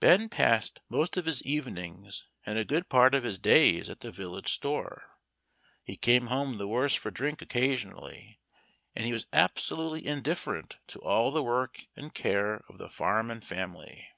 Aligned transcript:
Ben 0.00 0.28
passed 0.28 0.80
most 0.88 1.16
of 1.16 1.24
his 1.24 1.40
evenings 1.44 2.26
and 2.44 2.58
a 2.58 2.64
good 2.64 2.88
part 2.88 3.14
of 3.14 3.22
his 3.22 3.38
days 3.38 3.88
at 3.88 4.00
the 4.00 4.10
village 4.10 4.48
"store." 4.50 5.04
He 5.84 5.94
came 5.94 6.26
home 6.26 6.58
the 6.58 6.66
worse 6.66 6.96
for 6.96 7.12
drink 7.12 7.40
occasionally, 7.40 8.40
and 8.96 9.04
he 9.04 9.12
was 9.12 9.28
absolutely 9.32 10.04
indifferent 10.04 10.78
to 10.88 10.98
all 10.98 11.30
the 11.30 11.44
work 11.44 11.84
and 11.94 12.12
care 12.12 12.64
of 12.68 12.78
the 12.78 12.88
farm 12.90 13.30
and 13.30 13.44
family. 13.44 14.08